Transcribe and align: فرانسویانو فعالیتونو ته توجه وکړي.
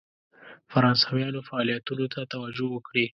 فرانسویانو 0.71 1.41
فعالیتونو 1.49 2.05
ته 2.13 2.19
توجه 2.33 2.67
وکړي. 2.71 3.05